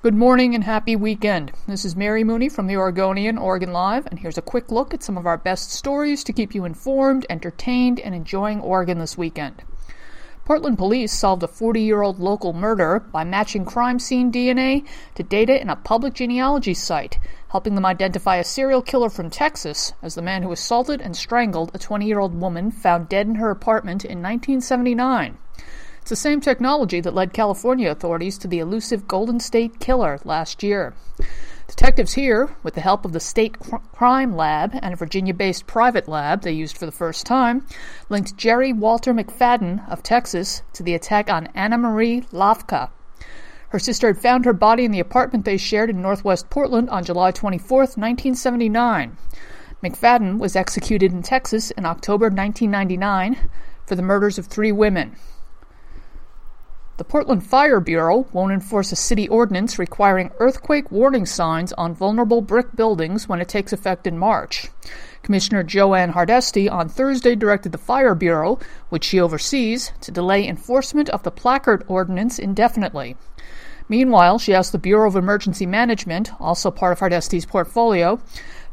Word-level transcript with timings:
Good 0.00 0.14
morning 0.14 0.54
and 0.54 0.62
happy 0.62 0.94
weekend. 0.94 1.50
This 1.66 1.84
is 1.84 1.96
Mary 1.96 2.22
Mooney 2.22 2.48
from 2.48 2.68
the 2.68 2.76
Oregonian, 2.76 3.36
Oregon 3.36 3.72
Live, 3.72 4.06
and 4.06 4.20
here's 4.20 4.38
a 4.38 4.42
quick 4.42 4.70
look 4.70 4.94
at 4.94 5.02
some 5.02 5.18
of 5.18 5.26
our 5.26 5.36
best 5.36 5.72
stories 5.72 6.22
to 6.22 6.32
keep 6.32 6.54
you 6.54 6.64
informed, 6.64 7.26
entertained, 7.28 7.98
and 7.98 8.14
enjoying 8.14 8.60
Oregon 8.60 9.00
this 9.00 9.18
weekend. 9.18 9.64
Portland 10.44 10.78
police 10.78 11.12
solved 11.12 11.42
a 11.42 11.48
40 11.48 11.80
year 11.82 12.02
old 12.02 12.20
local 12.20 12.52
murder 12.52 13.00
by 13.00 13.24
matching 13.24 13.64
crime 13.64 13.98
scene 13.98 14.30
DNA 14.30 14.86
to 15.16 15.24
data 15.24 15.60
in 15.60 15.68
a 15.68 15.74
public 15.74 16.14
genealogy 16.14 16.74
site, 16.74 17.18
helping 17.48 17.74
them 17.74 17.84
identify 17.84 18.36
a 18.36 18.44
serial 18.44 18.82
killer 18.82 19.10
from 19.10 19.30
Texas 19.30 19.94
as 20.00 20.14
the 20.14 20.22
man 20.22 20.44
who 20.44 20.52
assaulted 20.52 21.00
and 21.00 21.16
strangled 21.16 21.72
a 21.74 21.78
20 21.78 22.06
year 22.06 22.20
old 22.20 22.40
woman 22.40 22.70
found 22.70 23.08
dead 23.08 23.26
in 23.26 23.34
her 23.34 23.50
apartment 23.50 24.04
in 24.04 24.22
1979. 24.22 25.38
It's 26.08 26.22
the 26.22 26.30
same 26.30 26.40
technology 26.40 27.02
that 27.02 27.12
led 27.12 27.34
California 27.34 27.90
authorities 27.90 28.38
to 28.38 28.48
the 28.48 28.60
elusive 28.60 29.06
Golden 29.06 29.38
State 29.38 29.78
Killer 29.78 30.18
last 30.24 30.62
year. 30.62 30.94
Detectives 31.66 32.14
here, 32.14 32.56
with 32.62 32.72
the 32.72 32.80
help 32.80 33.04
of 33.04 33.12
the 33.12 33.20
State 33.20 33.58
Crime 33.92 34.34
Lab 34.34 34.70
and 34.80 34.94
a 34.94 34.96
Virginia 34.96 35.34
based 35.34 35.66
private 35.66 36.08
lab 36.08 36.40
they 36.40 36.52
used 36.52 36.78
for 36.78 36.86
the 36.86 36.92
first 36.92 37.26
time, 37.26 37.66
linked 38.08 38.38
Jerry 38.38 38.72
Walter 38.72 39.12
McFadden 39.12 39.86
of 39.86 40.02
Texas 40.02 40.62
to 40.72 40.82
the 40.82 40.94
attack 40.94 41.28
on 41.28 41.48
Anna 41.48 41.76
Marie 41.76 42.22
Hlavka. 42.22 42.88
Her 43.68 43.78
sister 43.78 44.06
had 44.06 44.22
found 44.22 44.46
her 44.46 44.54
body 44.54 44.86
in 44.86 44.92
the 44.92 45.00
apartment 45.00 45.44
they 45.44 45.58
shared 45.58 45.90
in 45.90 46.00
northwest 46.00 46.48
Portland 46.48 46.88
on 46.88 47.04
July 47.04 47.32
24, 47.32 47.80
1979. 47.80 49.18
McFadden 49.84 50.38
was 50.38 50.56
executed 50.56 51.12
in 51.12 51.22
Texas 51.22 51.70
in 51.72 51.84
October 51.84 52.30
1999 52.30 53.50
for 53.84 53.94
the 53.94 54.00
murders 54.00 54.38
of 54.38 54.46
three 54.46 54.72
women. 54.72 55.14
The 56.98 57.04
Portland 57.04 57.46
Fire 57.46 57.78
Bureau 57.78 58.26
won't 58.32 58.50
enforce 58.50 58.90
a 58.90 58.96
city 58.96 59.28
ordinance 59.28 59.78
requiring 59.78 60.32
earthquake 60.40 60.90
warning 60.90 61.26
signs 61.26 61.72
on 61.74 61.94
vulnerable 61.94 62.40
brick 62.40 62.74
buildings 62.74 63.28
when 63.28 63.40
it 63.40 63.48
takes 63.48 63.72
effect 63.72 64.04
in 64.08 64.18
March. 64.18 64.66
Commissioner 65.22 65.62
Jo 65.62 65.94
Ann 65.94 66.10
Hardesty 66.10 66.68
on 66.68 66.88
Thursday 66.88 67.36
directed 67.36 67.70
the 67.70 67.78
Fire 67.78 68.16
Bureau, 68.16 68.58
which 68.88 69.04
she 69.04 69.20
oversees, 69.20 69.92
to 70.00 70.10
delay 70.10 70.44
enforcement 70.44 71.08
of 71.10 71.22
the 71.22 71.30
placard 71.30 71.84
ordinance 71.86 72.36
indefinitely. 72.36 73.16
Meanwhile, 73.88 74.38
she 74.38 74.54
asked 74.54 74.72
the 74.72 74.78
Bureau 74.78 75.08
of 75.08 75.16
Emergency 75.16 75.64
Management, 75.64 76.30
also 76.40 76.70
part 76.70 76.92
of 76.92 76.98
Hardesty's 76.98 77.46
portfolio, 77.46 78.20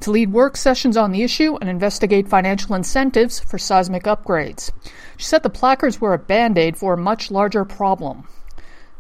to 0.02 0.12
lead 0.12 0.34
work 0.34 0.58
sessions 0.58 0.98
on 0.98 1.12
the 1.12 1.24
issue 1.24 1.58
and 1.62 1.70
investigate 1.70 2.28
financial 2.28 2.76
incentives 2.76 3.40
for 3.40 3.58
seismic 3.58 4.04
upgrades. 4.04 4.72
She 5.16 5.26
said 5.26 5.44
the 5.44 5.50
placards 5.50 6.02
were 6.02 6.14
a 6.14 6.20
band 6.20 6.58
aid 6.58 6.76
for 6.76 6.94
a 6.94 6.98
much 6.98 7.32
larger 7.32 7.64
problem. 7.64 8.28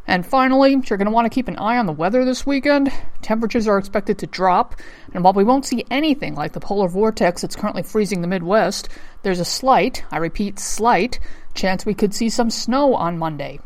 And 0.07 0.25
finally, 0.25 0.71
you're 0.71 0.97
going 0.97 1.07
to 1.07 1.11
want 1.11 1.25
to 1.25 1.33
keep 1.33 1.47
an 1.47 1.57
eye 1.57 1.77
on 1.77 1.87
the 1.87 1.91
weather 1.91 2.23
this 2.23 2.45
weekend. 2.45 2.93
Temperatures 3.21 3.67
are 3.67 3.79
expected 3.79 4.19
to 4.19 4.27
drop, 4.27 4.75
and 5.13 5.23
while 5.23 5.33
we 5.33 5.43
won't 5.43 5.65
see 5.65 5.83
anything 5.89 6.35
like 6.35 6.53
the 6.53 6.59
polar 6.59 6.87
vortex 6.87 7.41
that's 7.41 7.55
currently 7.55 7.81
freezing 7.83 8.21
the 8.21 8.27
Midwest, 8.27 8.87
there's 9.23 9.39
a 9.39 9.45
slight, 9.45 10.05
I 10.11 10.17
repeat, 10.17 10.59
slight, 10.59 11.19
chance 11.55 11.85
we 11.85 11.95
could 11.95 12.13
see 12.13 12.29
some 12.29 12.51
snow 12.51 12.93
on 12.93 13.17
Monday. 13.17 13.59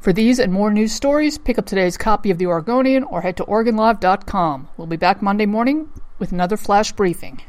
For 0.00 0.12
these 0.12 0.38
and 0.38 0.52
more 0.52 0.70
news 0.70 0.92
stories, 0.92 1.38
pick 1.38 1.58
up 1.58 1.66
today's 1.66 1.96
copy 1.96 2.30
of 2.30 2.38
The 2.38 2.46
Oregonian 2.46 3.04
or 3.04 3.22
head 3.22 3.36
to 3.38 3.44
OregonLive.com. 3.44 4.68
We'll 4.76 4.86
be 4.86 4.96
back 4.96 5.22
Monday 5.22 5.46
morning 5.46 5.88
with 6.18 6.32
another 6.32 6.56
flash 6.56 6.92
briefing. 6.92 7.40